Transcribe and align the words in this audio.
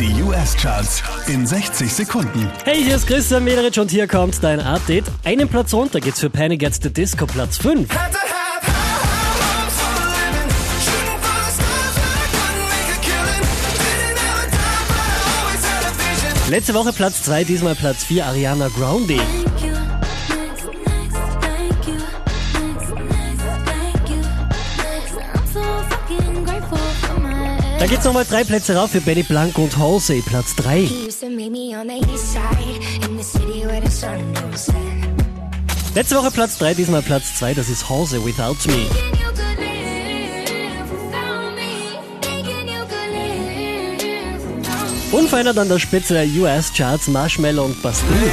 Die 0.00 0.22
US-Charts 0.24 1.04
in 1.28 1.46
60 1.46 1.92
Sekunden. 1.92 2.50
Hey, 2.64 2.82
hier 2.82 2.96
ist 2.96 3.06
Christian 3.06 3.44
Mederich 3.44 3.78
und 3.78 3.92
hier 3.92 4.08
kommt 4.08 4.42
dein 4.42 4.58
Update. 4.58 5.04
Einen 5.22 5.48
Platz 5.48 5.72
runter 5.72 6.00
geht's 6.00 6.18
für 6.18 6.30
Panic 6.30 6.66
at 6.66 6.74
the 6.82 6.92
Disco, 6.92 7.26
Platz 7.26 7.58
5. 7.58 7.88
Letzte 16.50 16.74
Woche 16.74 16.92
Platz 16.92 17.22
2, 17.22 17.44
diesmal 17.44 17.76
Platz 17.76 18.02
4, 18.02 18.26
Ariana 18.26 18.68
Grande. 18.68 19.20
Da 27.84 27.90
geht's 27.90 28.06
nochmal 28.06 28.24
drei 28.24 28.44
Plätze 28.44 28.74
rauf 28.76 28.92
für 28.92 29.02
Benny 29.02 29.22
Blanco 29.22 29.62
und 29.62 29.76
Halsey, 29.76 30.22
Platz 30.22 30.56
3. 30.56 30.88
Letzte 35.94 36.16
Woche 36.16 36.30
Platz 36.30 36.56
3, 36.56 36.72
diesmal 36.72 37.02
Platz 37.02 37.34
2, 37.36 37.52
das 37.52 37.68
ist 37.68 37.90
Halsey 37.90 38.24
Without 38.24 38.56
Me. 38.68 38.86
Unverändert 45.12 45.58
an 45.58 45.68
der 45.68 45.78
Spitze 45.78 46.14
der 46.14 46.24
US-Charts 46.24 47.08
Marshmallow 47.08 47.66
und 47.66 47.82
Bastille. 47.82 48.32